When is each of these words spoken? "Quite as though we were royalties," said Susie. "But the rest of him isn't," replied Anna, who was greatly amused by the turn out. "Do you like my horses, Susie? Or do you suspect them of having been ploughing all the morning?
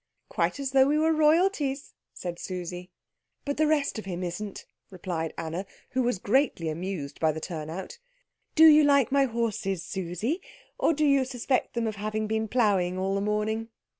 "Quite 0.29 0.59
as 0.59 0.71
though 0.71 0.87
we 0.87 0.97
were 0.97 1.13
royalties," 1.13 1.93
said 2.11 2.39
Susie. 2.39 2.89
"But 3.45 3.57
the 3.57 3.67
rest 3.67 3.99
of 3.99 4.05
him 4.05 4.23
isn't," 4.23 4.65
replied 4.89 5.31
Anna, 5.37 5.67
who 5.91 6.01
was 6.01 6.17
greatly 6.17 6.69
amused 6.69 7.19
by 7.19 7.31
the 7.31 7.39
turn 7.39 7.69
out. 7.69 7.99
"Do 8.55 8.65
you 8.65 8.83
like 8.83 9.11
my 9.11 9.25
horses, 9.25 9.83
Susie? 9.83 10.41
Or 10.79 10.91
do 10.95 11.05
you 11.05 11.23
suspect 11.23 11.75
them 11.75 11.85
of 11.85 11.97
having 11.97 12.25
been 12.25 12.47
ploughing 12.47 12.97
all 12.97 13.13
the 13.13 13.21
morning? 13.21 13.67